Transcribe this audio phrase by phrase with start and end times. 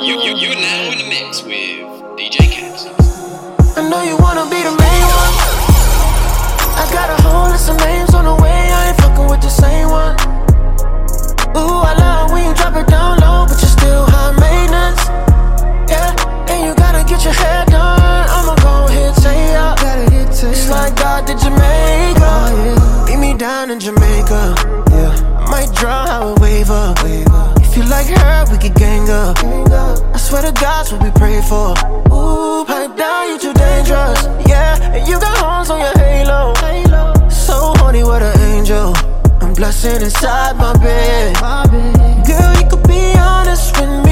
[0.00, 1.82] You, you, you're now in the mix with
[2.14, 2.86] DJ Caps.
[3.76, 5.34] I know you wanna be the main one.
[6.78, 8.70] I got a whole list of names on the way.
[8.70, 10.14] I ain't fucking with the same one.
[11.58, 15.02] Ooh, I love when you drop it down low, but you're still high maintenance.
[15.90, 16.14] Yeah,
[16.46, 17.98] and you gotta get your hair done.
[18.30, 19.74] I'ma go ahead, say ya.
[20.30, 23.04] It's like God did Jamaica.
[23.10, 24.54] Meet me down in Jamaica.
[24.94, 26.37] Yeah, I might draw how
[27.98, 29.36] like her, we could gang up.
[30.14, 31.70] I swear to God's what we pray for.
[32.14, 34.20] Ooh, pipe down, you too dangerous.
[34.46, 36.54] Yeah, and you got horns on your halo.
[37.28, 38.94] So horny, what an angel.
[39.40, 41.36] I'm blessing inside my bed.
[42.28, 44.07] Girl, you could be honest with me.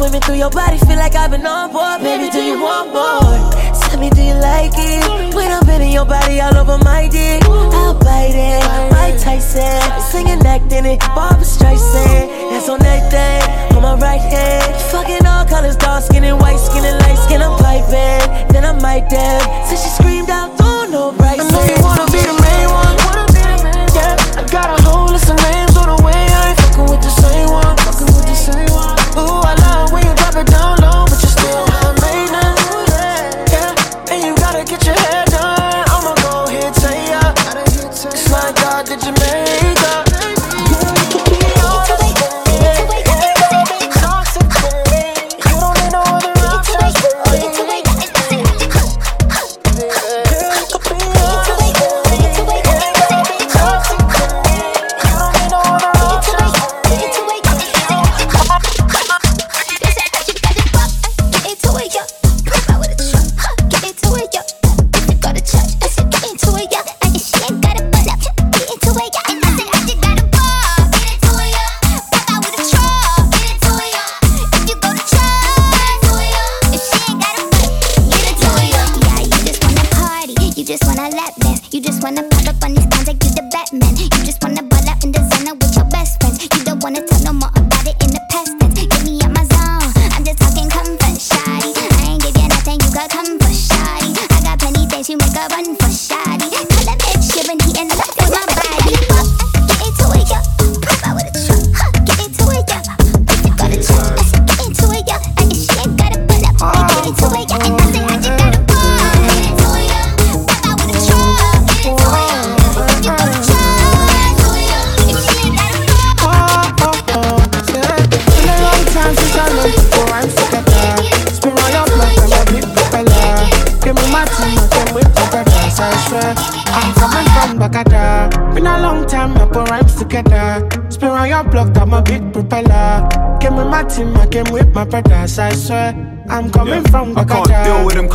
[0.00, 2.00] Swimming through your body, feel like I've been on board.
[2.00, 3.20] Baby, do you want more?
[3.84, 5.34] Tell me, do you like it?
[5.34, 8.64] When I'm in your body all over my dick, I'll bite it.
[8.92, 11.00] Mike Tyson, singing, acting it.
[11.14, 13.76] Barbra Streisand, that's on that thing.
[13.76, 17.42] On my right hand, fucking all colors, dark skin and white skin and light skin.
[17.42, 19.68] I'm piping, then I might dab.
[19.68, 21.38] Since she screamed out, oh, don't know right.
[21.38, 22.99] I know you wanna be the main one.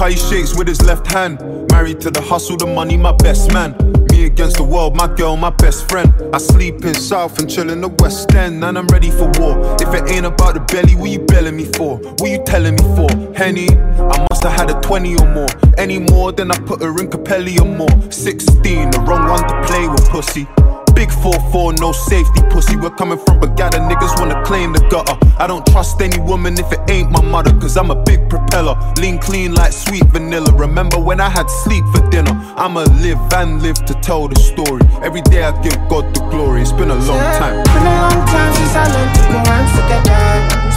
[0.09, 1.39] He shakes with his left hand.
[1.71, 3.75] Married to the hustle, the money, my best man.
[4.11, 6.13] Me against the world, my girl, my best friend.
[6.33, 9.75] I sleep in South and chill in the West End, and I'm ready for war.
[9.79, 11.97] If it ain't about the belly, what you belling me for?
[11.97, 13.09] What you telling me for?
[13.35, 15.47] Henny, I must have had a 20 or more.
[15.77, 18.11] Any more, then I put her in Capelli or more.
[18.11, 20.47] 16, the wrong one to play with, pussy.
[20.95, 22.77] Big 4-4, no safety, pussy.
[22.77, 25.17] We're coming from Bagada, niggas wanna claim the gutter.
[25.37, 28.75] I don't trust any woman if it ain't my mother, cause I'm a big propeller.
[28.97, 30.51] Lean clean like sweet vanilla.
[30.55, 32.31] Remember when I had sleep for dinner?
[32.55, 34.81] I'ma live and live to tell the story.
[35.03, 36.61] Every day I give God the glory.
[36.61, 37.59] It's been a long time.
[37.75, 40.23] Been a long time since I learned to go and together.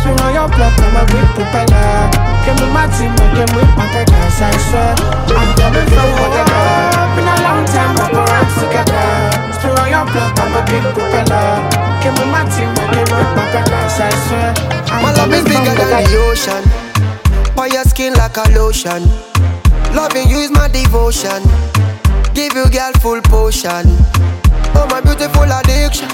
[0.02, 2.10] Spin on your block, I'm a big propeller.
[2.42, 4.94] Came with my team, I came with my brothers, I swear.
[5.30, 6.58] I'm coming from Bagada.
[7.14, 9.37] Been a long time, I go and together.
[9.88, 11.48] Your block, I'm a big propeller.
[12.04, 14.52] Came with my team, I came with my brothers, I swear.
[14.92, 16.62] I'm My love is bigger than the ocean.
[17.58, 19.08] On your skin like a lotion.
[19.96, 21.42] Loving you is my devotion.
[22.34, 23.88] Give you girl full potion.
[24.76, 26.08] Oh my beautiful addiction.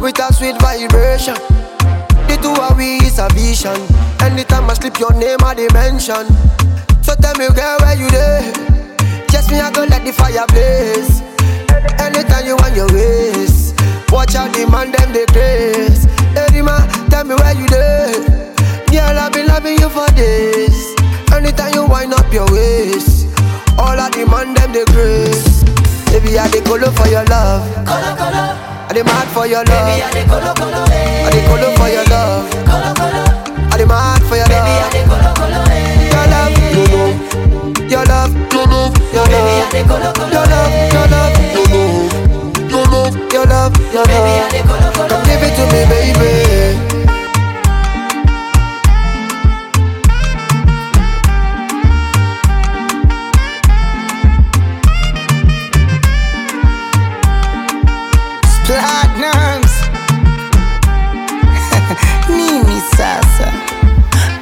[0.00, 1.38] With a sweet vibration.
[2.26, 3.78] The two of we is a vision.
[4.20, 6.26] Anytime I slip your name I dimension.
[7.02, 8.42] So tell me girl where you there?
[9.30, 11.22] Just me I go let the fire blaze.
[12.00, 13.74] Anytime you want your waist.
[14.10, 16.06] Watch out, demand them the grace.
[16.36, 18.26] Erima, tell me where you live.
[18.90, 20.94] Girl, I've been loving you for days.
[21.32, 23.26] Anytime you wind up your waist.
[23.78, 25.64] All I demand them the grace.
[26.12, 27.66] Baby, I the color for your love.
[27.84, 28.54] Color, color.
[28.86, 29.86] I the mad for your love.
[29.90, 30.84] Baby, I the color, color.
[30.86, 32.46] I the color for your love.
[32.64, 33.26] Color, color.
[33.72, 34.62] I the mad for your love.
[34.62, 35.66] Baby, I the color, color.
[36.14, 36.54] Your love,
[37.90, 39.34] your love, your love, your love.
[39.34, 40.30] Baby, I the color, color.
[40.30, 40.93] Your love
[43.94, 46.94] your love, Come give it to me, baby.
[58.64, 59.74] Platinums
[62.28, 63.48] Nini sasa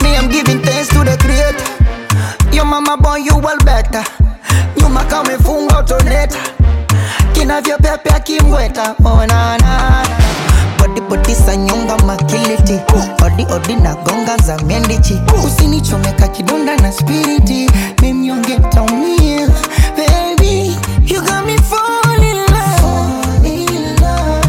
[0.03, 1.67] Me I'm giving thanks to the creator
[2.55, 4.05] Yo mama boy you well better
[4.77, 5.83] Nyuma kama ifunga
[7.43, 10.03] Kinavyopepea kimweta onana
[11.09, 12.79] body sa nyonga makiliti.
[13.25, 15.21] Odi odi na gonga za mendichi.
[15.47, 17.71] Usinichomeka kidonda na spiriti.
[18.03, 19.49] Mimnyonge taumia
[22.23, 22.47] in
[24.01, 24.43] love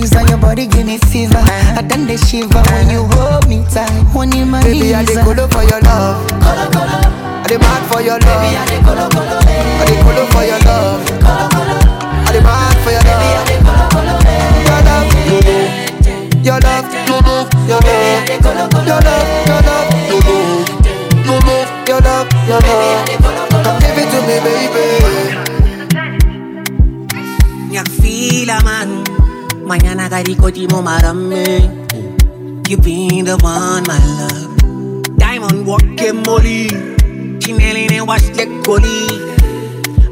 [0.00, 3.48] might be reason Your body give me fever I done the shiver when you hold
[3.48, 6.26] me tight One in my Baby, I dey colo for your love.
[6.30, 6.98] Colo, colo.
[7.42, 8.68] I dey mad for your Baby, I love.
[8.68, 9.80] dey colo, colo, eh.
[9.80, 11.02] I dey colo for your love.
[11.08, 11.76] Colo, colo.
[12.26, 13.46] I dey mad for your Baby, I love.
[13.48, 14.68] dey colo, colo, eh.
[14.68, 15.56] Your love, no no.
[16.44, 17.36] Your love, no no.
[17.68, 20.36] Your Baby, I love, dey colo, colo, your love, your love, no no.
[21.28, 21.56] No no.
[21.88, 23.06] Your love, your Baby, I love.
[23.08, 24.87] dey colo, colo, Come give it to me, baby.
[29.68, 31.60] Mañana karikoti mo marami
[32.68, 35.04] You been the one my love.
[35.18, 36.68] Diamond walking molly.
[37.38, 39.04] Chinelli ne wash le coli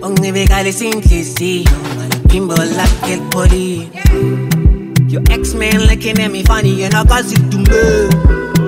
[0.03, 1.65] Onge kale simplisi
[2.29, 3.89] Bimbo like el poli.
[5.09, 8.66] Your ex-man looking at me funny And I got it to me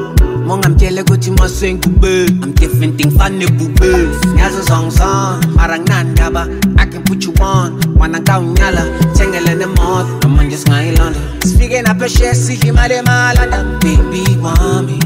[0.48, 5.44] Monga mtshele kuthi masengube I'm different thing fane bube Nyazo song song.
[5.54, 6.48] Mara nandaba
[6.78, 7.78] I can put you on.
[7.98, 8.82] Wana ka unyala
[9.14, 14.98] Tengele ne moth Noma nje singayilanda Sifike naphesheya sidle imali emalanda Baby wami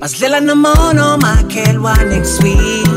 [0.00, 2.88] Basidlela nomono makhelwane kusweet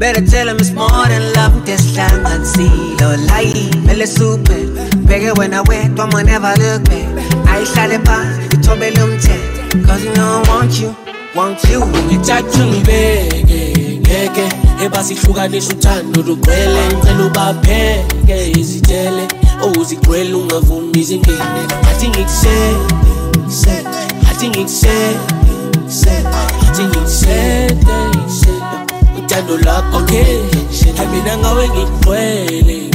[0.00, 4.66] Better tell him it's more than love Tesihlanganisile Layi Mele supe
[5.06, 10.94] Bheke wena wedwa ma never look back Ayihlale phansi Ithobele umthetho Cause I want you
[11.34, 11.80] Want you.
[11.80, 14.48] Ngithatha ungibeke ngeke
[14.84, 19.28] ebasihlukanisa uthando lugcwele ngicela ubapheke izitele
[19.62, 21.62] owuzigcwele ungavumi izingene.
[21.90, 22.76] Athi ngikusete
[24.30, 25.18] athi ngikusete
[26.68, 28.76] athi ngikusete eh, ngikusete
[29.18, 32.91] uthando lakho ngeke mina ngawe ngigcwele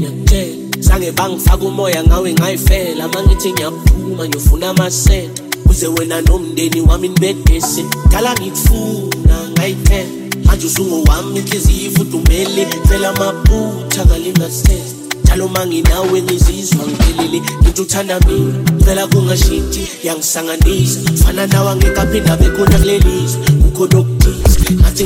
[0.88, 3.08] sange bangifaka umoya ngawe ngayifela.
[3.08, 7.86] Mangithi ngiyaphuma ngiyofuna amasenta kuze wena nomndeni wami nibedese.
[8.12, 10.10] Dala ngikufuna ngayithela.
[10.46, 12.68] Manje usungowami inhliziyo ifudumele.
[12.88, 18.54] Phela amaphutha ngalingasese njalo manginawe ngizizwa ngiphelele ngithi uthanda mina
[18.86, 21.00] phela kungashinthi yangisanganisa.
[21.24, 25.04] Fana nawe angekaphinda bekhona kulelizwe kukho nokuthize ngathi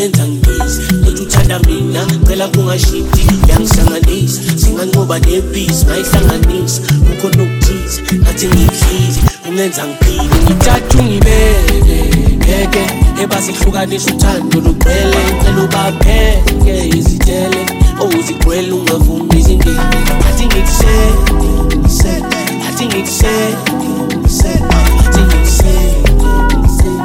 [0.00, 6.80] ngiyidlile ungenza ngibize ngithi uthanda mina phela kungashinthi yangisanganisa singanqoba nebhizi ngayihlanganisa.
[7.06, 10.24] Kukho nokuthize ngathi ngiyidlile ungenza ngiphile.
[10.44, 11.98] Ngithatha ungibeke
[12.36, 12.84] ngeke
[13.22, 15.16] ebasihlukanisa uthando lugcwele.
[15.26, 17.60] Ngicela ubapheke izitele
[18.00, 22.38] owuzigcwele ungavumi izingene athi ngikusete ngikusete
[22.68, 27.00] athi ngikusete ngikusete athi ngikusete ngikusete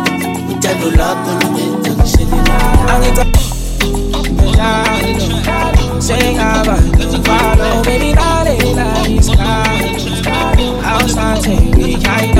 [0.51, 1.31] uthando lakho
[8.43, 9.75] dale, sky
[10.83, 12.35] Outside, take I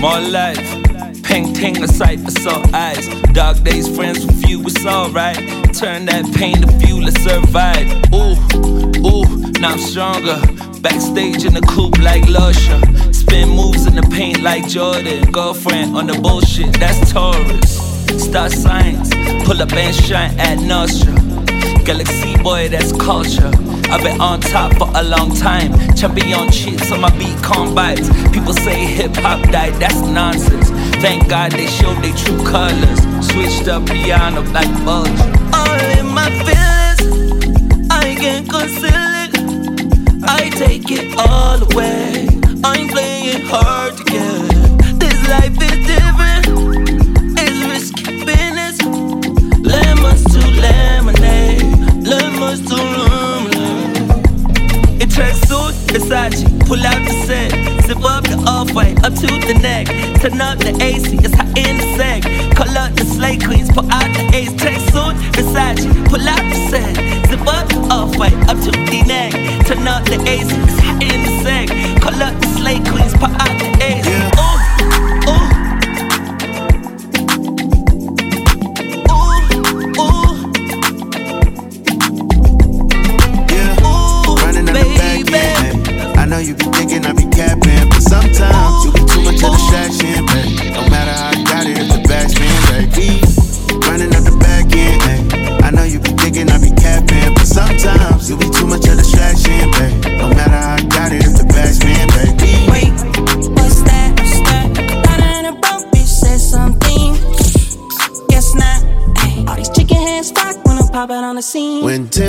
[0.00, 1.22] more life.
[1.24, 3.08] Pink ting, a sight for sore eyes.
[3.32, 4.37] Dark days, friends
[4.68, 5.36] it's alright.
[5.74, 7.88] Turn that pain to fuel to survive.
[8.12, 8.36] Ooh,
[9.00, 10.38] ooh, now I'm stronger.
[10.80, 12.78] Backstage in the coupe like Lusha.
[13.14, 15.30] Spin moves in the paint like Jordan.
[15.32, 17.80] Girlfriend on the bullshit, that's Taurus.
[18.22, 19.10] Star signs,
[19.46, 21.14] pull up and shine at Nostra.
[21.84, 23.50] Galaxy boy, that's culture.
[23.90, 25.72] I've been on top for a long time.
[25.96, 28.08] Champion cheats on my beat combines.
[28.32, 30.68] People say hip hop died, that's nonsense.
[31.00, 33.07] Thank God they showed their true colors.
[33.20, 35.20] Switched up piano like bugs.
[35.52, 39.32] All in my feelings, I can't conceal it.
[40.24, 42.28] I take it all away.
[42.64, 45.00] I'm playing hard to get.
[45.00, 46.46] This life is different.
[47.38, 48.80] It's risky business.
[49.62, 53.07] Lemons to lemonade, lemons to lemonade.
[55.88, 57.50] Versace, pull out the set.
[57.86, 59.86] Zip up the off white, up to the neck.
[60.20, 62.22] Turn up the AC, it's hot in the sack.
[62.56, 64.52] Call up the slay queens, pull out the ace.
[64.52, 66.94] Take suit, Versace, pull out the set.
[67.28, 69.32] Zip up the off white, up to the neck.
[69.66, 71.68] Turn up the AC, it's hot in the sack.
[72.02, 73.97] Call up the slay queens, pull out the ace.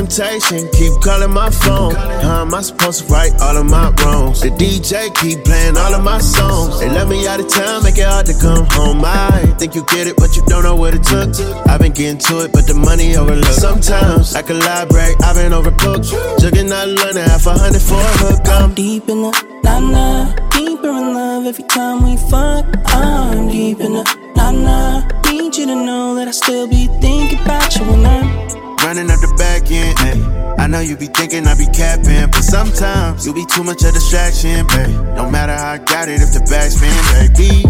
[0.10, 4.42] Temptation keep calling my phone, how am I supposed to right all of my wrongs?
[4.42, 6.80] The DJ keep playing all of my songs.
[6.80, 9.02] They let me out of town, make it hard to come home.
[9.06, 11.30] I think you get it, but you don't know what it took.
[11.68, 13.54] I've been getting to it, but the money overlooked.
[13.54, 16.10] Sometimes I can lie, brag, I've been overbooked.
[16.40, 18.48] Jugging out London, half a hundred for a hook.
[18.48, 19.32] I'm deep in the
[19.64, 22.66] nah, deeper in love every time we fuck.
[22.88, 24.04] I'm deep in the
[24.36, 25.08] nah nah.
[25.32, 28.49] Need you to know that I still be thinking about you when I'm
[28.90, 30.58] Running up the back end, ayy.
[30.58, 33.94] I know you be thinking I be capping, but sometimes you be too much of
[33.94, 34.90] distraction, babe.
[35.14, 37.70] No matter how I got it, if the back's been baby.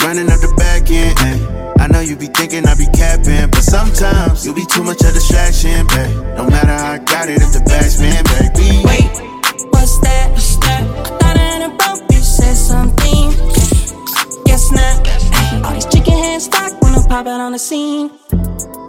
[0.00, 1.36] Running up the back end, ayy.
[1.84, 5.12] I know you be thinking I be capping, but sometimes you be too much of
[5.12, 6.16] distraction, babe.
[6.32, 8.80] No matter how I got it, if the back's baby.
[8.88, 9.04] Wait,
[9.68, 10.32] what's that?
[10.32, 10.80] What's that?
[10.80, 13.36] I thought I a broke bitch said something.
[14.48, 15.04] Guess not.
[15.12, 18.08] Ay, all these chicken heads stock when I pop out on the scene.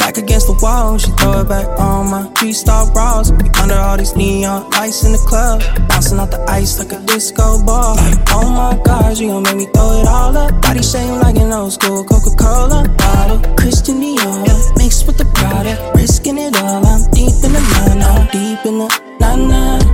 [0.05, 3.31] Back against the wall, she throw it back on my three-star bras.
[3.31, 6.99] We under all these neon lights in the club, bouncing off the ice like a
[7.07, 7.97] disco ball.
[8.29, 10.61] Oh my God, you gon' make me throw it all up.
[10.61, 13.39] Body shaking like an old school Coca-Cola bottle.
[13.57, 16.85] Christian Dior mixed with the Prada, risking it all.
[16.85, 18.87] I'm deep in the line, I'm deep in the
[19.19, 19.84] nah nah,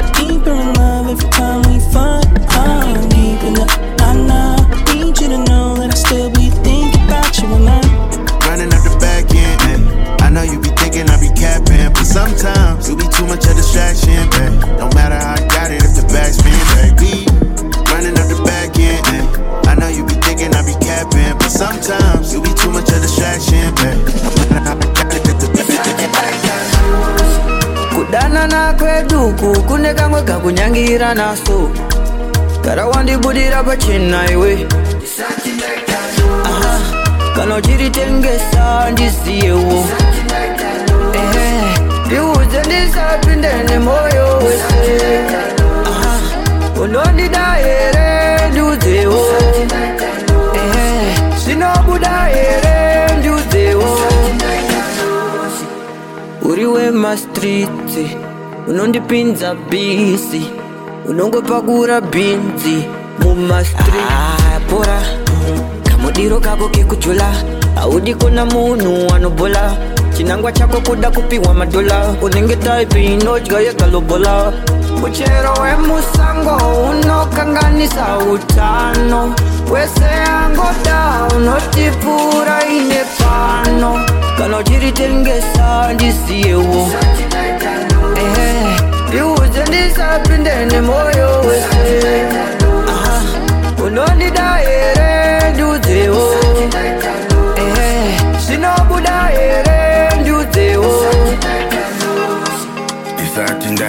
[14.79, 17.25] No matter how I got it, if the back's been baby.
[17.91, 19.25] Running up the back end, ayy.
[19.67, 23.01] I know you be thinking I be capping, but sometimes you be too much of
[23.01, 23.99] distraction, babe.
[24.23, 26.11] No matter how I got it, if the been
[27.95, 31.69] kudanana kweduku kune kamwe kakunyangira naso
[32.63, 34.67] gara wandibudira pachena iwe
[37.35, 39.85] kana uchiritengesa ndiziyewo
[42.05, 45.21] ndiudze ndisapinde nemoyo wese
[45.85, 46.19] Aha,
[46.83, 49.25] unondida here ndiudzewo
[50.55, 53.99] Ehe, zvinobuda here ndiudzewo
[56.41, 58.17] uri wemastritsi
[58.67, 60.41] unondipinza bisi
[61.09, 62.83] unongopakura bhinzi
[63.19, 65.01] mumastritpora
[65.83, 67.33] kamudiro kako kekujula
[67.75, 69.77] haudi kuna munhu anobola
[70.21, 72.15] chinangwa chako kuda kupiwa madola.
[72.21, 74.53] Unenge taipi inodya yekalobola
[74.99, 76.57] muchero wemusango
[76.89, 79.35] unokanganisa utano.
[79.71, 83.99] Wese angoda unotipfuura ine pano.
[84.37, 86.87] Kana uchiritengesa ndisiyewo
[88.15, 91.10] Ehe, ndiudze ndisapinde nemoyo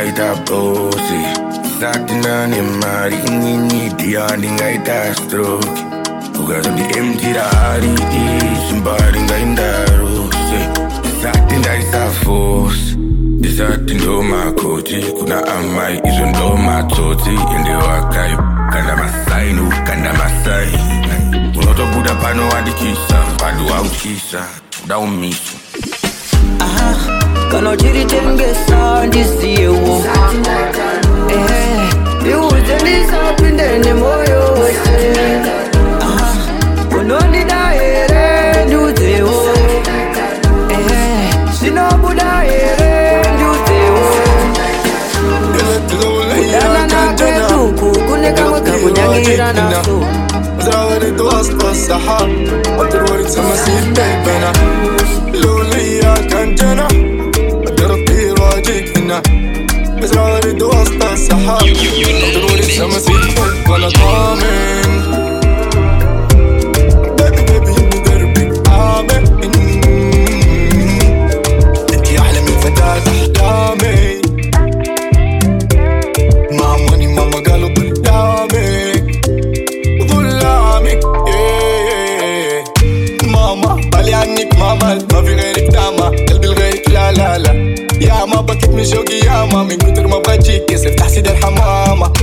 [0.02, 1.20] ndisati ndaita bosi.
[1.60, 5.68] Ndisati ndane mari ininidi yandingaita stroke.
[6.44, 7.98] Ukazondiemtira haridi
[8.68, 10.68] simba ringaindaruse
[11.00, 12.96] ndisati ndaisa fosi
[13.38, 18.36] ndisati ndomakoti kuna amai izvo ndomatsotsi ende wakai
[18.72, 20.68] kanda masaini ukanda masai
[21.56, 24.44] unotobuda pano wandikisa mpando wauchisa
[24.84, 24.98] uda
[27.51, 30.03] umiso kana uchiritengesa ndisiyewo
[31.29, 31.79] Ehe,
[32.21, 35.39] ndiudze ndisapinde nemoyo wese
[36.01, 36.35] Aha,
[36.99, 39.49] unondida here ndiudzewo
[40.69, 41.29] Ehe,
[41.59, 44.07] zvinobuda here ndiudzewo
[46.35, 50.03] kudanana kweduku kune kamwe kakunyangira naso
[50.67, 52.29] زاوري وسط السحاب
[52.79, 54.51] قدر ورد سماسيك بيبنا
[55.33, 57.10] لولي كنت انا قدر اطير
[59.11, 59.21] واجيك هنا
[60.05, 65.40] زاوري وسط السحاب قدر ورد سماسيك بيبنا طامن
[88.81, 92.13] ما بكيت من شوقي يا ما من كتر ما بجيك كسر تحسيد الحمامة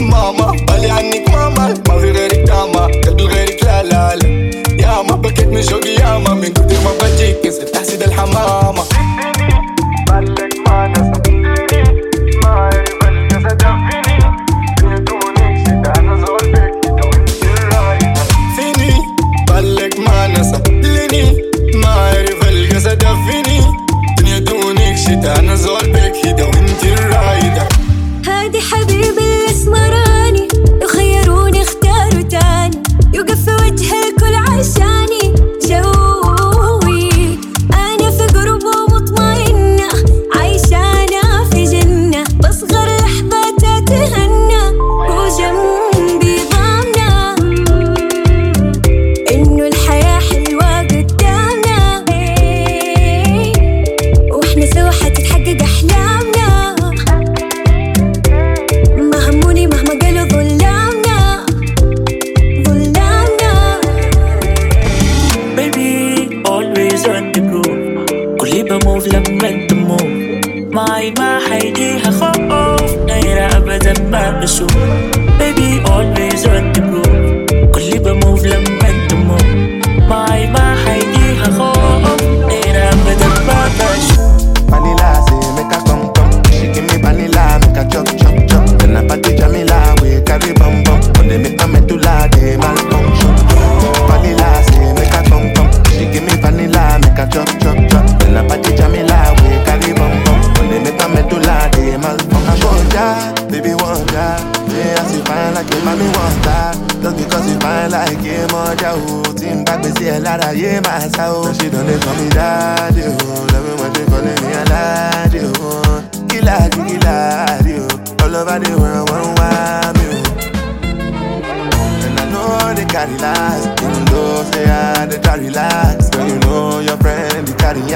[0.00, 1.48] ماما بالي عنك ما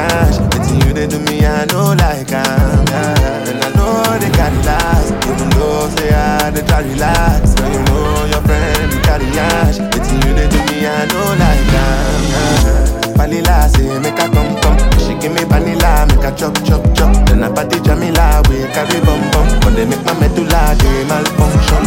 [0.01, 3.49] carry It's you they do me, I know like I'm yeah.
[3.49, 7.81] And I know they carry last Even though say I they try relax Girl, you
[7.85, 13.17] know your friend carry ash It's you they do me, I know like I'm yeah.
[13.17, 14.60] Vanilla say make come come
[15.01, 18.99] She give me vanilla make a chop chop chop Then I party Jamila we carry
[19.05, 21.83] bum bum When they make my medulla they malfunction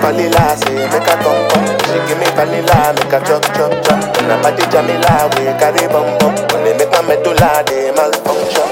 [0.00, 4.00] Vanilla say make a come come She give me vanilla make a chop chop chop
[4.16, 8.68] Then I party Jamila we carry bum bum When they make my medulla they malfunction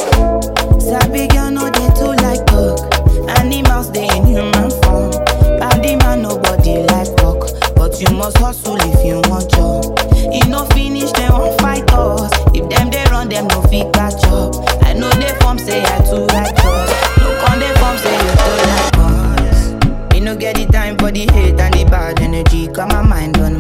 [0.81, 2.79] Sabi girl no dey too like talk.
[3.41, 5.11] Animals dey in human form.
[5.59, 9.99] Body man nobody like talk, but you must hustle if you want job.
[10.33, 11.55] E no finish us.
[11.59, 11.61] If
[13.37, 14.55] dem no fit catch up.
[14.83, 16.91] I know dey form say I too righteous.
[17.21, 20.13] No con dey form say you too like us.
[20.13, 22.69] Me no get the time for the hate and the bad energy.
[22.69, 23.56] Got my mind on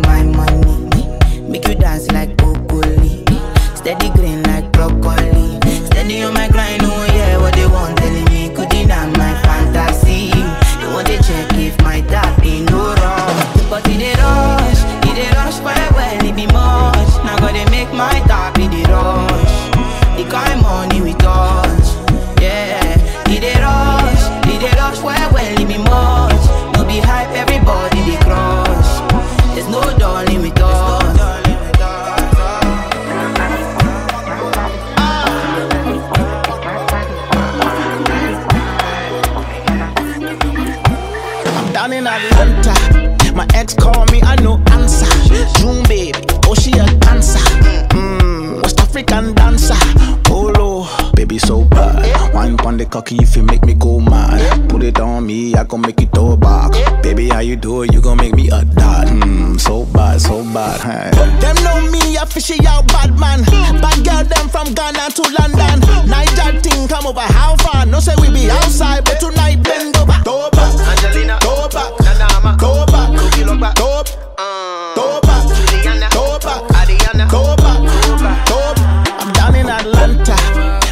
[65.38, 65.80] London.
[66.08, 67.86] Niger thing come over, how far?
[67.86, 70.12] No say we be outside, but tonight bend over.
[70.24, 73.60] Throw back, Angelina, throw back, Nanama, throw back, throw back, mm.
[73.60, 75.42] back, throw back,
[76.42, 79.20] back, throw back, throw back.
[79.20, 80.36] I'm down in Atlanta.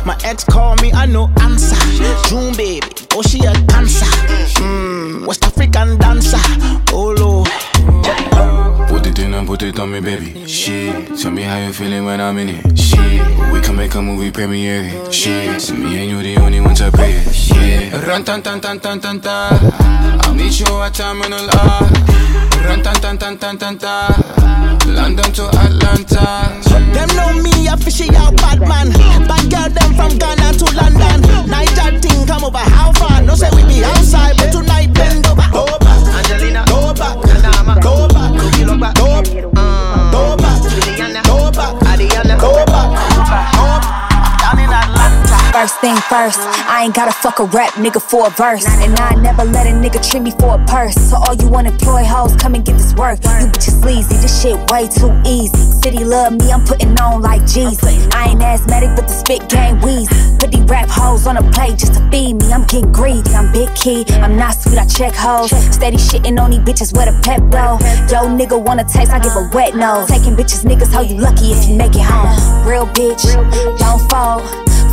[0.05, 1.77] My ex call me, I no answer.
[2.29, 4.07] June baby, oh she a dancer.
[4.61, 6.39] Mmm, West African dancer.
[6.93, 7.04] Oh.
[9.55, 10.49] Put it on me, baby.
[10.49, 12.77] Shit, tell me how you feeling when I'm in it.
[12.77, 14.83] Shit, we can make a movie premiere.
[14.83, 15.15] it.
[15.15, 17.55] Shit, me and you the only ones I it.
[17.55, 19.73] Yeah, run tan tan tan tan tan tan.
[20.23, 21.83] I'll meet you at terminal R.
[22.67, 24.54] Run tan tan tan tan tan tan.
[24.95, 26.61] London to Atlanta.
[26.95, 28.91] Them know me, a fishy out bad man.
[29.29, 31.21] Bad girl, them from Ghana to London.
[31.51, 33.21] Niger thing come over how far?
[33.23, 35.43] No say we be outside, but tonight bend over.
[35.53, 36.65] Go back, Angelina.
[36.69, 39.75] Go back, go back, go back, go back, go back,
[40.13, 40.63] go back,
[41.31, 41.75] go back,
[42.41, 42.61] go
[43.81, 44.04] back.
[45.55, 48.67] First thing first, I ain't gotta fuck a rap nigga for a verse.
[48.67, 50.97] And I never let a nigga treat me for a purse.
[50.97, 53.23] So all you unemployed hoes, come and get this work.
[53.23, 55.55] You bitches sleazy, this shit way too easy.
[55.55, 58.09] City love me, I'm putting on like Jesus.
[58.13, 60.11] I ain't asthmatic, but the spit game wheezy.
[60.41, 62.53] Put these rap hoes on a plate just to feed me.
[62.53, 64.05] I'm getting greedy, I'm big key.
[64.27, 65.51] I'm not sweet, I check hoes.
[65.73, 67.79] Steady shitting on these bitches with a pep though.
[68.11, 70.09] Yo, nigga wanna taste, I give a wet nose.
[70.09, 72.67] Taking bitches, niggas, how you lucky if you make it home.
[72.67, 73.23] Real bitch,
[73.79, 74.43] don't fall.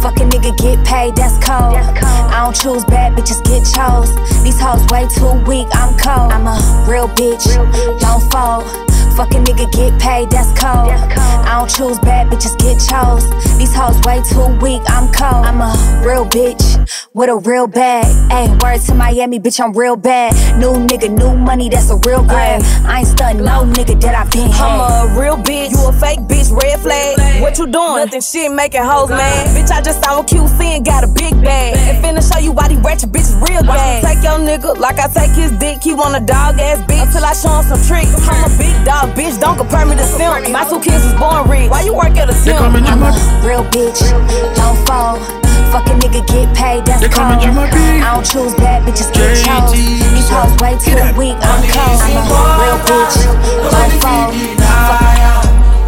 [0.02, 1.76] Fuck a nigga, get paid, that's cold.
[1.78, 4.10] I don't choose bad bitches, get chose.
[4.44, 6.32] These hoes way too weak, I'm cold.
[6.34, 6.58] I'm a
[6.90, 7.46] real bitch,
[8.00, 8.66] don't fold.
[9.16, 10.90] Fuck a nigga, get paid, that's cold.
[10.90, 13.28] I don't choose bad bitches, get chose.
[13.58, 15.46] These hoes way too weak, I'm cold.
[15.46, 15.72] I'm a
[16.06, 16.64] real bitch
[17.14, 18.06] with a real bag.
[18.32, 20.34] Ayy, word to Miami, bitch, I'm real bad.
[20.58, 22.62] New nigga, new money, that's a real grab.
[22.86, 24.80] I ain't stunning no nigga that I've been had.
[24.80, 27.42] I'm a real bitch, you a fake bitch, red flag.
[27.42, 28.06] What you doing?
[28.06, 29.56] Nothing shit making hoes mad.
[29.56, 31.76] Bitch, I just saw a QC and got a big bag.
[31.76, 34.04] And finna show you why these ratchet bitches real bad.
[34.04, 35.84] Take your nigga like I take his dick.
[35.84, 38.14] He want a dog ass bitch until I show him some tricks.
[38.28, 40.50] I'm a big dog bitch, don't compare me to simp.
[40.52, 41.70] My two kids was born rich.
[41.70, 42.62] Why you work at a simp?
[42.62, 43.12] I'm a
[43.46, 44.02] real bitch,
[44.56, 45.20] don't fall.
[45.72, 47.40] Fuck a nigga, get paid, that's cold.
[47.40, 49.72] I don't choose bad bitches, get chose.
[49.72, 52.00] These hoes way too weak, I'm cold.
[52.04, 53.16] I'm a real bitch,
[53.72, 54.32] don't fall.
[54.32, 55.12] Fuck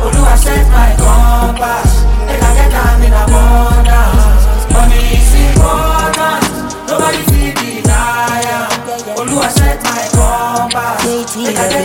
[0.04, 2.04] Olúwa set my compass.
[2.28, 4.44] Make I get down in abundance.
[4.76, 6.44] Money is important.
[6.92, 8.68] Nobody fit deny am.
[9.16, 11.38] Olúwa set my compass.
[11.38, 11.83] Make I get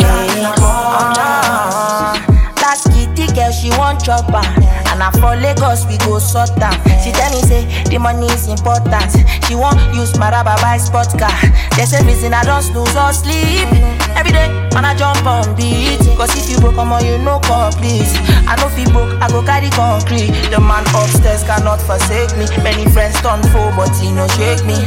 [4.09, 6.73] And I for Lagos, we go sort am.
[7.05, 9.13] She tell me say the money is important.
[9.45, 11.29] She want use my rubber buy sport car.
[11.77, 13.69] They say reason I don't snooze or sleep.
[14.17, 16.01] Every day, man I jump on beat.
[16.17, 18.09] Cause if you broke, come on, you know complete.
[18.49, 20.33] I know if you broke, I go carry concrete.
[20.49, 22.49] The man upstairs cannot forsake me.
[22.65, 24.81] Many friends turn foe, but he no shake me.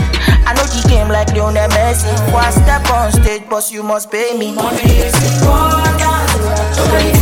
[0.50, 2.10] I know he game like Lionel Messi.
[2.34, 4.50] I step on stage, boss, you must pay me.
[4.58, 7.21] Money is important.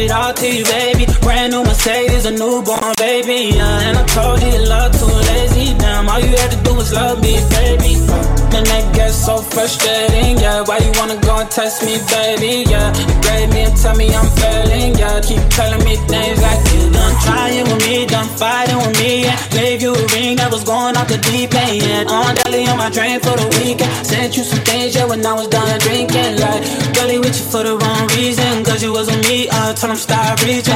[0.00, 1.06] It all to you, baby.
[1.20, 3.56] Brand new Mercedes, a newborn baby.
[3.56, 5.76] Yeah, and I told you love too lazy.
[5.78, 8.09] Damn, all you had to do was love me, baby.
[8.52, 10.62] Man, that gets so frustrating, yeah.
[10.62, 12.68] Why you wanna go and test me, baby?
[12.68, 15.20] Yeah, you grade me and tell me I'm failing, yeah.
[15.20, 19.38] Keep telling me things like you done trying with me, done fighting with me, yeah.
[19.50, 22.10] Gave you a ring that was going off the deep end, yeah.
[22.10, 23.90] On daily on my drain for the weekend.
[24.06, 26.62] Sent you some things, yeah, when I was done drinking, like.
[27.00, 30.36] Girlie with you for the wrong reason, cause you wasn't me, I told him stop
[30.42, 30.74] reaching.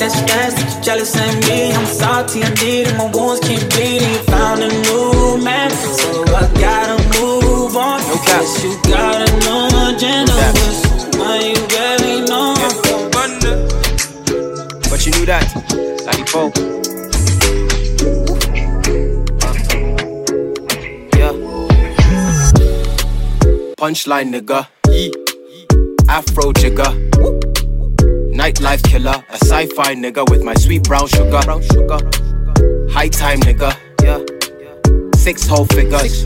[0.00, 1.72] That's fast, that you jealous of me.
[1.74, 4.16] I'm salty, I need it, my wounds keep bleeding.
[4.32, 6.95] Found a new man, so I gotta
[7.76, 8.00] move on.
[8.24, 12.54] Guess you got a new agenda, but now you barely know.
[14.90, 15.44] But you knew that.
[16.06, 16.52] 94.
[21.18, 21.32] Yeah.
[23.78, 24.66] Punchline, nigga.
[24.88, 25.12] Yee.
[26.08, 26.92] Afro jigger.
[28.32, 29.24] Nightlife killer.
[29.30, 31.40] A sci fi nigga with my sweet brown sugar.
[32.92, 33.76] High time, nigga.
[34.02, 34.20] Yeah.
[35.16, 36.24] Six whole figures.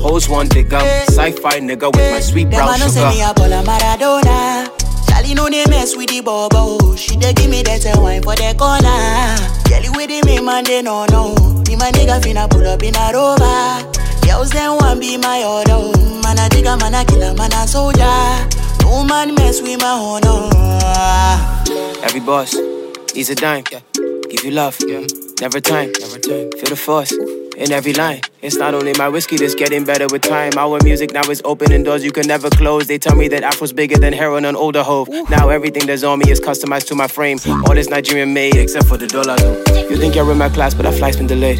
[0.00, 0.76] Hoes want one digger.
[0.76, 1.04] Eh.
[1.08, 2.20] Sci fi nigga with my eh.
[2.20, 3.30] sweet Them brown a no say me sugar.
[3.30, 4.68] a ball a Maradona.
[5.08, 6.94] Charlie no dey mess with the bobo.
[6.96, 9.36] She dey give me that wine for the corner.
[9.68, 11.34] Girlie with the me man they no know.
[11.66, 13.84] Me my nigga finna pull up in a rover.
[14.26, 15.96] Girls them want be my order.
[16.22, 18.48] Man a digger, man a killer, man a soldier.
[18.82, 20.48] No man mess with my honor.
[22.04, 22.54] Every boss
[23.14, 23.64] needs a dime.
[23.72, 23.80] Yeah.
[24.30, 24.76] Give you love.
[24.86, 25.06] Yeah.
[25.40, 25.90] never time.
[26.00, 26.50] Never time.
[26.52, 27.12] Feel the force.
[27.58, 28.20] In every line.
[28.40, 30.52] It's not only my whiskey that's getting better with time.
[30.56, 32.86] Our music now is opening doors you can never close.
[32.86, 35.08] They tell me that Afro's bigger than heroin on older hove.
[35.28, 37.38] Now everything that's on me is customized to my frame.
[37.66, 39.58] All is Nigerian made except for the dollar though.
[39.90, 41.58] You think you're in my class, but that flight's been delayed.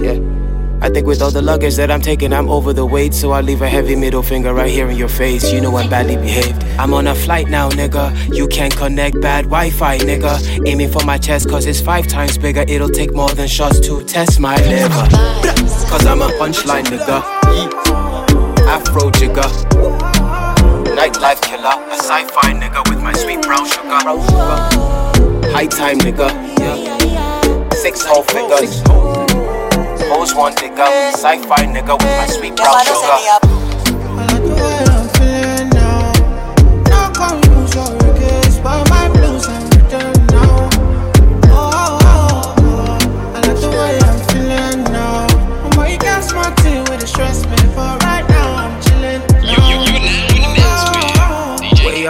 [0.00, 0.37] Yeah.
[0.80, 3.12] I think with all the luggage that I'm taking, I'm over the weight.
[3.12, 5.52] So I leave a heavy middle finger right here in your face.
[5.52, 6.62] You know I'm badly behaved.
[6.78, 8.34] I'm on a flight now, nigga.
[8.34, 10.66] You can't connect bad Wi Fi, nigga.
[10.68, 12.64] Aiming for my chest, cause it's five times bigger.
[12.68, 15.08] It'll take more than shots to test my liver.
[15.90, 17.22] Cause I'm a punchline, nigga.
[18.68, 19.48] Afro jigger.
[20.94, 21.74] Nightlife killer.
[21.90, 23.98] A sci fi nigga with my sweet brown sugar.
[25.50, 26.28] High time, nigga.
[27.74, 28.22] Six whole
[30.08, 30.16] fingers.
[30.16, 32.98] Pose one nigga, sci-fi nigga with my sweet brown sugar.
[33.00, 36.12] I like the way I'm feeling now.
[36.84, 37.98] Don't call me, lose all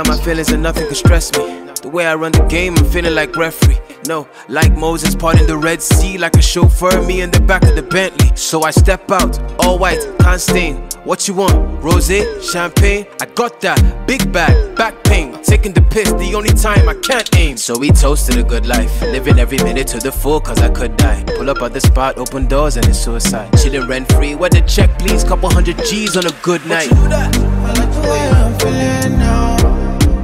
[0.09, 1.68] my feelings and nothing can stress me.
[1.89, 3.79] The way I run the game, I'm feeling like referee.
[4.07, 7.77] No, like Moses parting the Red Sea, like a chauffeur, me in the back of
[7.77, 8.31] the Bentley.
[8.37, 10.77] So I step out, all white, can't stain.
[11.05, 11.83] What you want?
[11.83, 12.13] Rose,
[12.45, 13.07] champagne?
[13.23, 14.07] I got that.
[14.07, 15.43] Big bag, back pain.
[15.43, 17.57] Taking the piss, the only time I can't aim.
[17.57, 19.01] So we toasted a good life.
[19.01, 21.25] Living every minute to the full, cause I could die.
[21.39, 23.51] Pull up at the spot, open doors, and it's suicide.
[23.53, 24.35] Chillin' rent free.
[24.35, 25.25] Where the check, please?
[25.25, 26.93] Couple hundred G's on a good night.
[26.93, 29.57] I like the way I'm feeling now.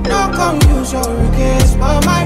[0.05, 1.03] No come use your
[1.79, 2.24] my blues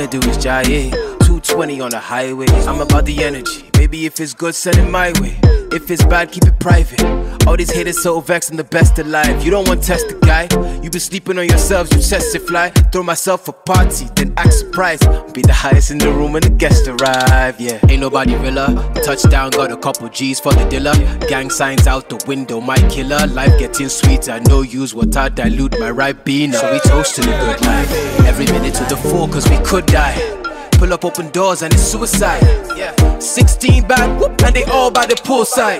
[0.00, 1.09] wanna do is jive.
[1.50, 2.46] 220 on the highway.
[2.66, 3.68] I'm about the energy.
[3.76, 5.36] Maybe if it's good, send it my way.
[5.72, 7.02] If it's bad, keep it private.
[7.46, 9.44] All these haters so vexed, I'm the best alive.
[9.44, 10.44] You don't want to test the guy.
[10.80, 12.70] You been sleeping on yourselves, you test it fly.
[12.92, 15.02] Throw myself a party, then act surprised.
[15.34, 17.60] Be the highest in the room when the guests arrive.
[17.60, 18.68] Yeah, ain't nobody realer.
[19.04, 20.94] Touchdown, got a couple G's for the dealer.
[21.28, 23.26] Gang signs out the window, my killer.
[23.26, 26.52] Life getting sweeter, no use what I dilute my right bean.
[26.52, 27.90] So we toast to the good life.
[28.20, 30.39] Every minute to the full, cause we could die.
[30.80, 32.40] Pull up open doors and it's suicide.
[32.74, 33.18] Yeah.
[33.18, 35.78] 16 bad, whoop, and they all by the poolside.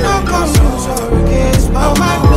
[0.00, 2.29] No come use your regrets, but my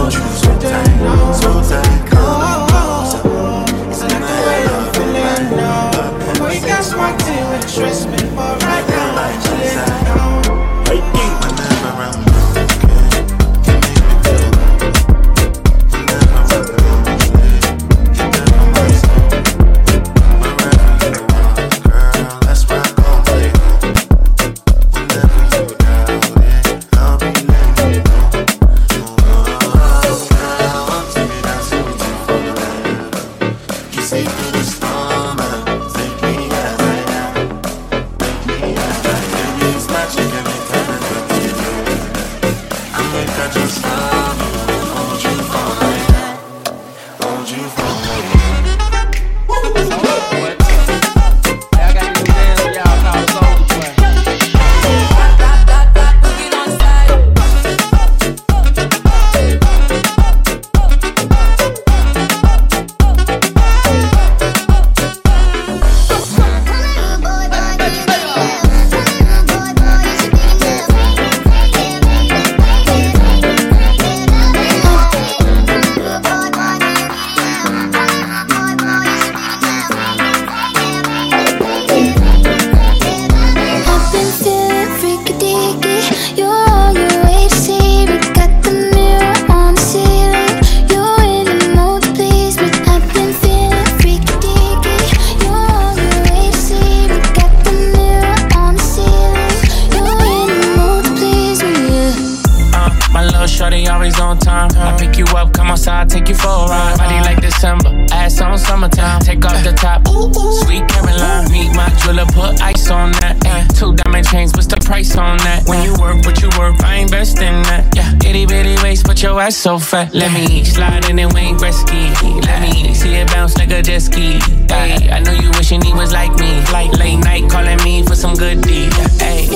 [112.84, 113.38] put ice on that.
[113.44, 113.68] Yeah.
[113.68, 115.68] Two diamond chains, what's the price on that?
[115.68, 117.96] When you work, what you work, I invest in that.
[117.96, 118.30] Yeah.
[118.30, 120.14] Itty bitty waist, but your ass so fat.
[120.14, 122.14] Let me slide in and Wayne Gretzky.
[122.46, 124.40] Let me see it bounce like a jet ski.
[124.68, 126.62] Hey, I know you wishing he was like me.
[126.72, 128.94] Like late night calling me for some good deed.
[129.20, 129.48] Hey.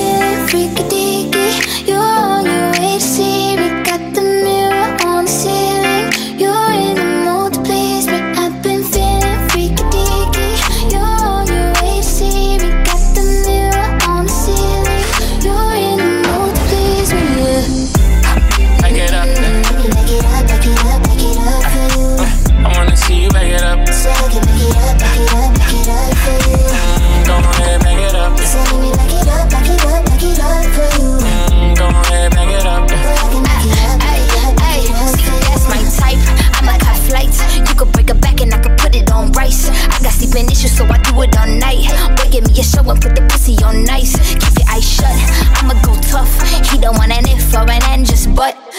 [0.48, 3.47] Freaky deaky, you're on your way to see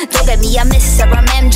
[0.07, 1.49] Don't get me a miss or a mem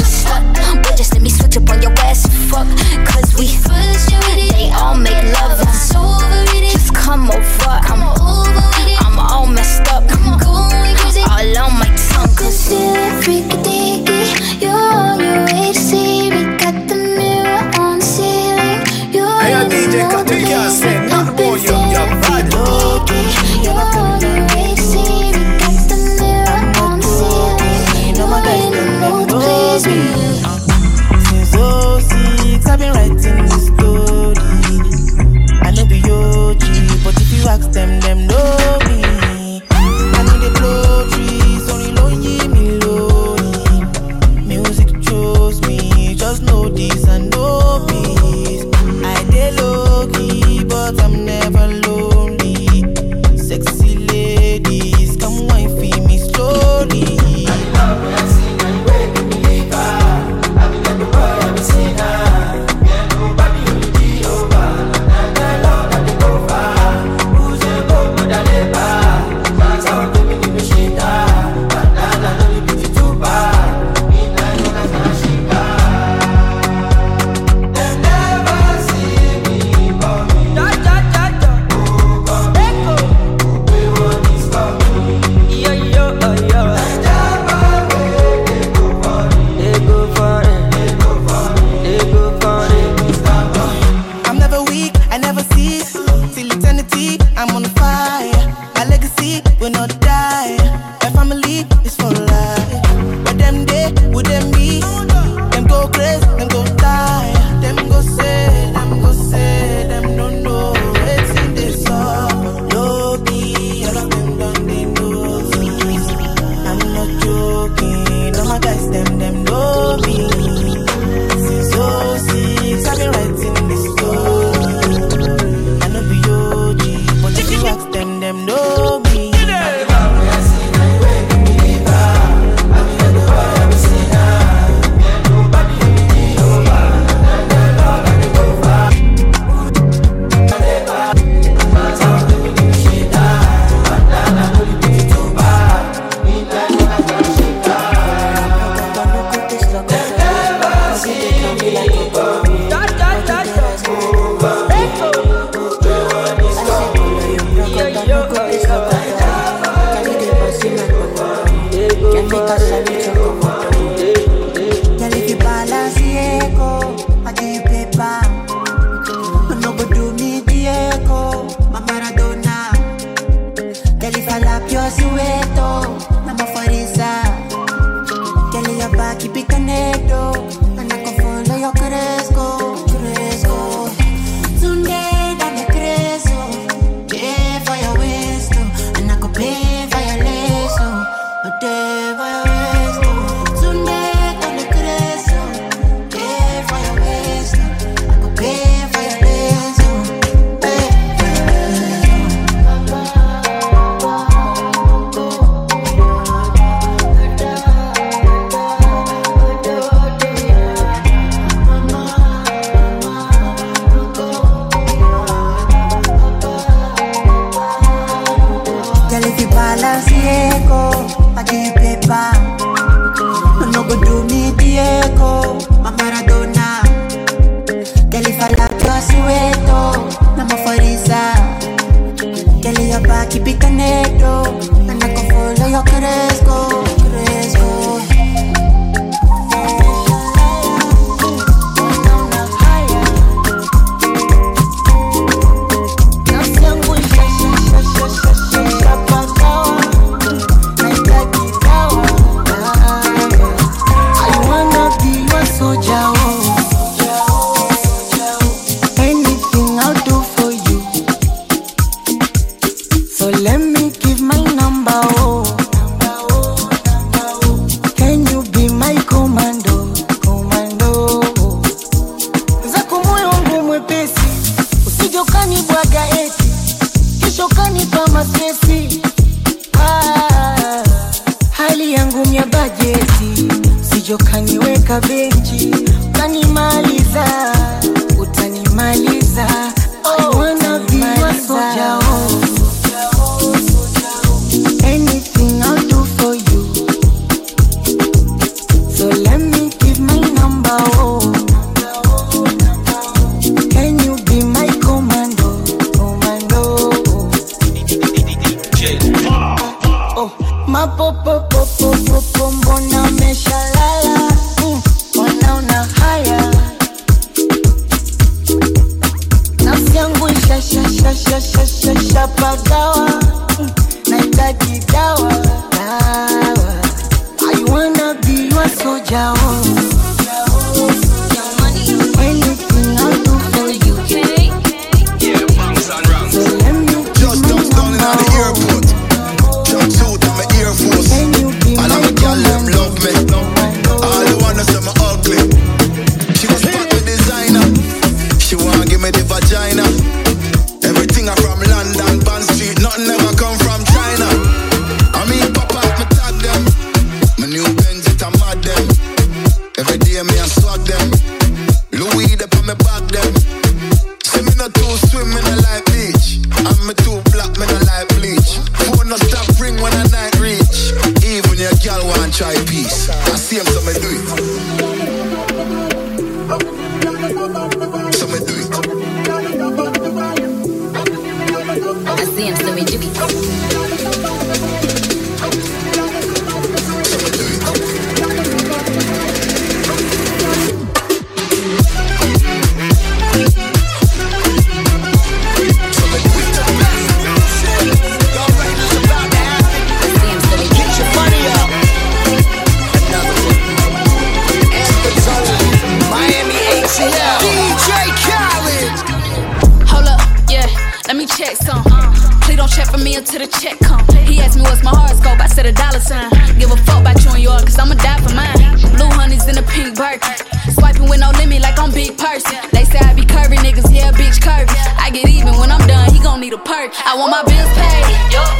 [426.65, 426.91] perk.
[427.05, 428.03] I want my bills paid,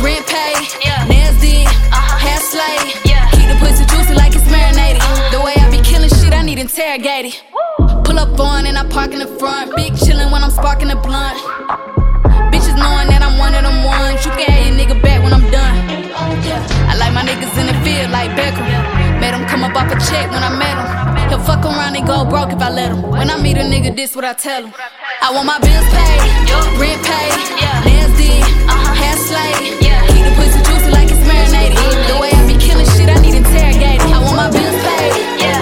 [0.03, 0.59] rent paid,
[1.07, 2.19] nails did, uh-huh.
[2.19, 2.93] hair slayed.
[3.35, 5.01] Keep the pussy juicy like it's marinated.
[5.01, 5.31] Uh-huh.
[5.31, 7.35] The way I be killing shit, I need interrogated.
[8.03, 9.75] Pull up on and I park in the front.
[9.75, 11.39] Big chillin' when I'm sparking the blunt.
[12.51, 14.23] Bitches knowing that I'm one of them ones.
[14.25, 15.75] You can have your nigga back when I'm done.
[16.89, 18.67] I like my niggas in the field like Beckham.
[19.19, 21.02] Made him come up off a check when I met him.
[22.05, 23.01] Go broke if I let him.
[23.01, 24.73] When I meet a nigga, this what I tell him.
[25.21, 26.21] I want my bills paid,
[26.79, 27.33] rent paid,
[27.87, 28.43] nails did,
[28.99, 29.79] hair slayed.
[30.11, 31.79] Keep the pussy juicy like it's marinated.
[32.09, 34.01] The way I be killing shit, I need interrogated.
[34.11, 35.13] I want my bills paid,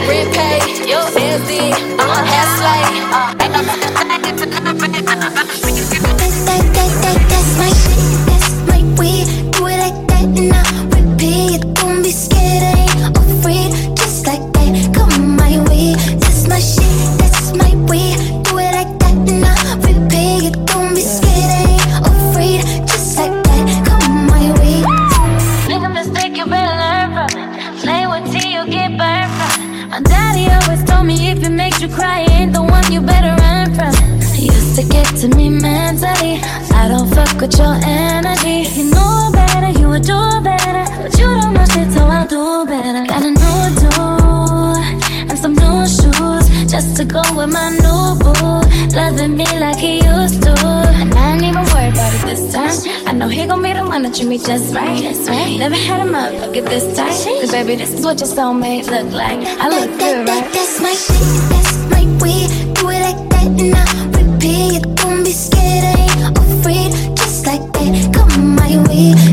[0.09, 1.73] rent paid, nails did,
[2.31, 3.01] hair slayed.
[37.51, 38.69] With your energy.
[38.79, 40.85] You know better, you would do better.
[41.01, 43.05] But you don't know shit, so I'll do better.
[43.05, 43.91] Got a new do
[45.29, 48.95] and some new shoes just to go with my new boo.
[48.95, 50.53] Loving me like he used to.
[51.01, 53.07] And I ain't even worried about it this time.
[53.07, 55.01] I know he gon' be the one that treat me just right.
[55.01, 55.57] Just right.
[55.57, 57.41] Never had him up, look this tight.
[57.41, 59.39] Cause baby, this is what your soulmate look like.
[59.59, 60.47] I look good, right?
[60.53, 62.60] That's my shit, that's my way.
[69.01, 69.30] Come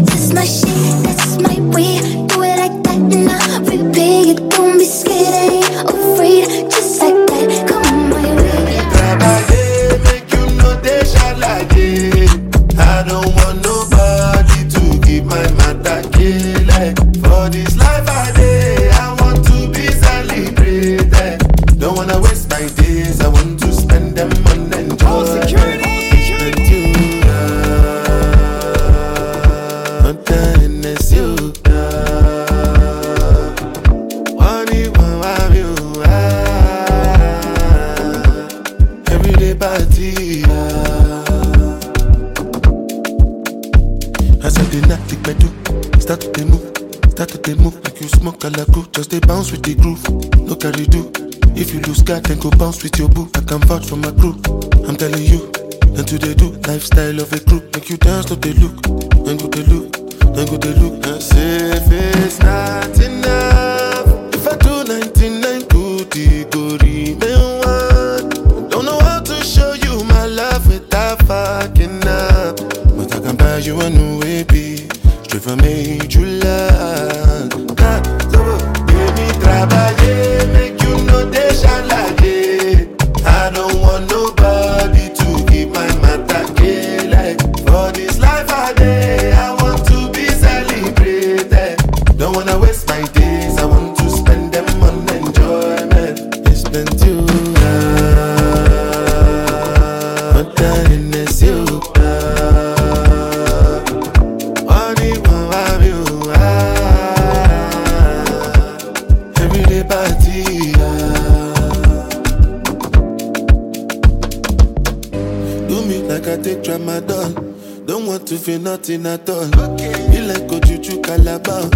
[118.29, 119.49] to feel nothing at all.
[119.59, 119.93] Okay.
[120.11, 121.70] Be like juju Calabar.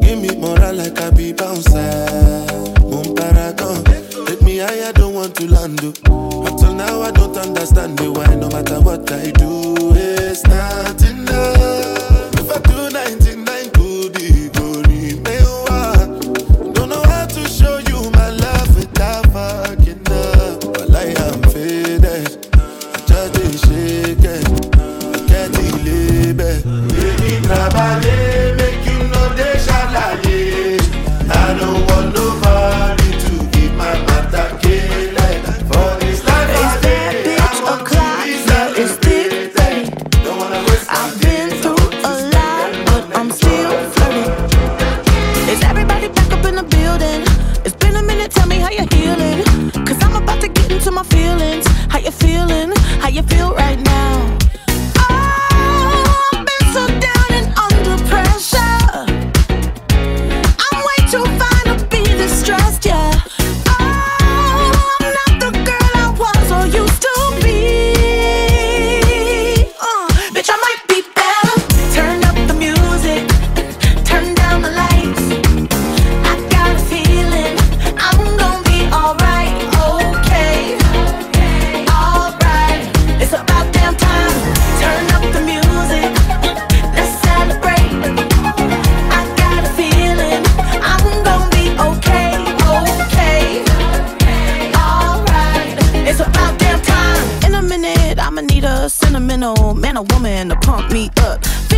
[0.00, 1.78] Give me moral like I be bouncer.
[2.82, 3.84] Moon paragon.
[4.26, 5.78] Take me high, I don't want to land.
[5.84, 8.34] Up till now, I don't understand the why.
[8.34, 11.71] No matter what I do, it's not enough.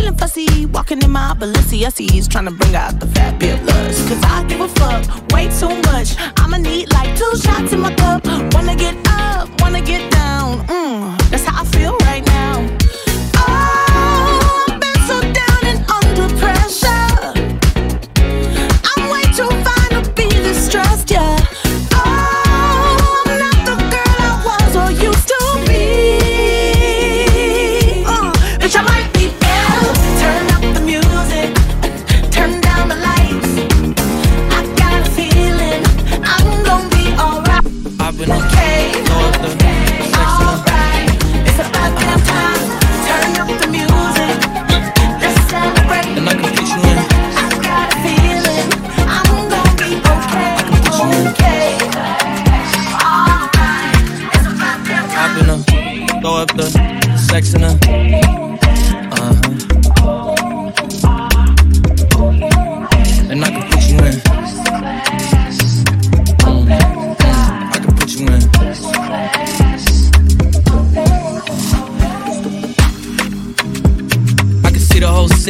[0.05, 4.07] feeling fussy, walking in my Balenciennes, trying to bring out the fabulous.
[4.07, 6.15] Cause I give a fuck way too much.
[6.37, 8.25] I'ma need like two shots in my cup.
[8.53, 10.67] Wanna get up, wanna get down.
[10.67, 11.24] Mm.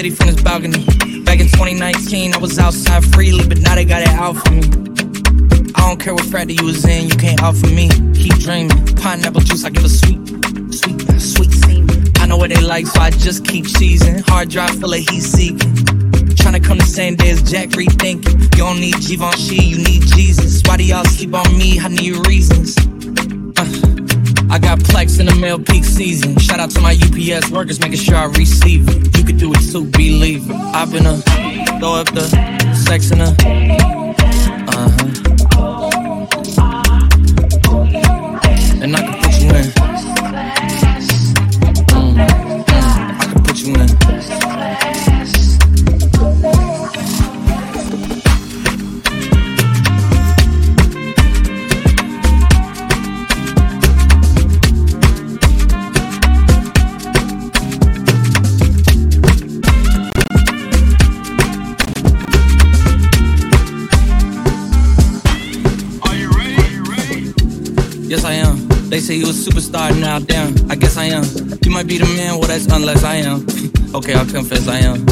[0.05, 0.85] city from this balcony.
[1.23, 4.63] Back in 2019, I was outside freely, but now they got it out for me.
[5.75, 7.89] I don't care what frat you was in, you can't out for me.
[8.13, 8.69] Keep dreaming.
[8.95, 10.19] Pineapple juice, I give a sweet,
[10.73, 12.19] sweet, sweet.
[12.19, 14.21] I know what they like, so I just keep cheesing.
[14.27, 15.73] Hard drive full of heat seeking.
[16.41, 18.41] Tryna come the same day as Jack rethinking.
[18.55, 20.61] You don't need Givenchy, you need Jesus.
[20.65, 21.79] Why do y'all sleep on me?
[21.79, 22.77] I need reasons.
[23.57, 23.65] Uh,
[24.53, 26.37] I got plex in the mail peak season.
[26.37, 29.85] Shout out to my UPS workers, making sure I receive it could do it too,
[29.85, 30.55] believe it.
[30.55, 31.17] I've been a
[31.79, 32.27] throw up the
[32.85, 34.04] sex in a
[69.05, 70.49] say you a superstar now, damn.
[70.71, 71.23] I guess I am.
[71.63, 73.45] You might be the man, well, that's unless I am.
[73.93, 75.05] okay, I'll confess I am.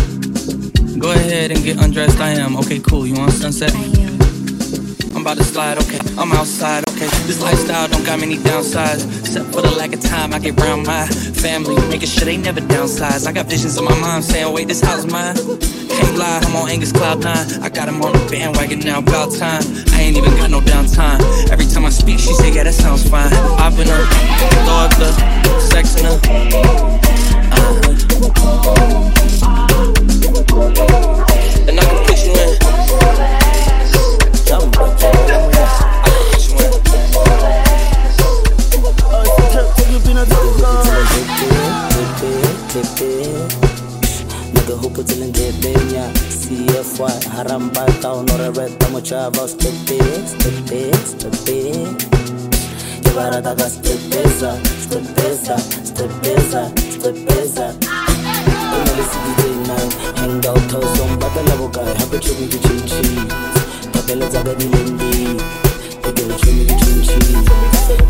[0.97, 2.57] Go ahead and get undressed, I am.
[2.57, 3.05] Okay, cool.
[3.05, 3.71] You want sunset?
[3.75, 5.99] I'm I'm about to slide, okay.
[6.17, 7.05] I'm outside, okay.
[7.29, 9.05] This lifestyle don't got many downsides.
[9.19, 11.75] Except for the lack of time I get around my family.
[11.87, 13.27] Making sure they never downsize.
[13.27, 15.35] I got visions of my mom saying, wait, this house is mine.
[15.97, 17.63] Can't lie, I'm on Angus Cloud 9.
[17.63, 19.63] I got him on the bandwagon now, about time.
[19.93, 21.19] I ain't even got no downtime.
[21.49, 23.31] Every time I speak, she say, yeah, that sounds fine.
[23.59, 24.07] I've been up,
[24.65, 25.11] throw up the
[25.59, 26.19] sex in her.
[27.51, 27.93] Uh-huh.
[31.67, 32.73] And I can put you in.
[34.43, 35.69] Nigga who puts in the benya CFY Haramba town or a red
[38.69, 38.91] tamo
[40.33, 40.83] chava
[41.93, 43.62] Step it, step it,
[44.63, 49.99] ke hopotseleng ke benya cfy harampa town ore reta motšhaba stepe
[50.31, 51.59] stepe stepe
[53.03, 54.51] ke ba rata ka stepesa
[54.83, 55.55] stepesa
[55.89, 56.61] stepesa
[56.95, 57.67] stepesa
[58.75, 59.89] ona le seditenang
[60.21, 63.59] hangout housong batlela bokae gape tšhomi ke tšhentšhis
[63.91, 65.35] thapeletsa ka dilendi
[66.03, 67.47] ke kere tšhomi ke tšhentšhis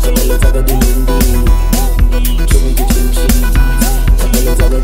[0.02, 1.18] thapeletsa ka dilendi
[2.46, 3.93] tšhomi ke tšhentšhis
[4.44, 4.74] di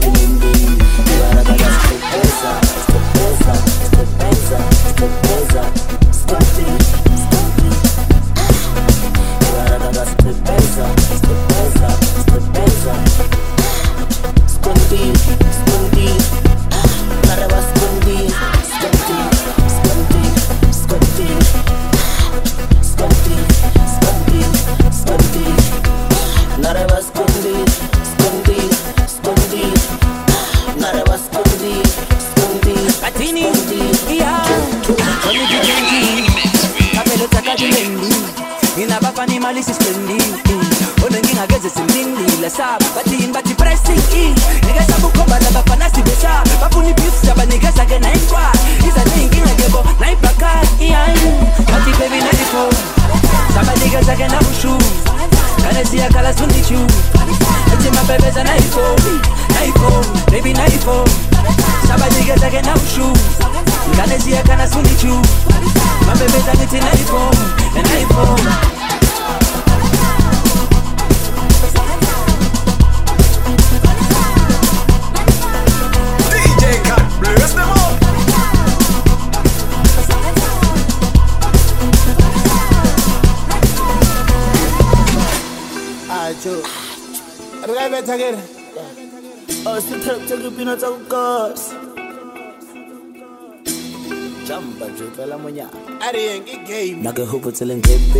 [97.61, 98.20] Nake hupo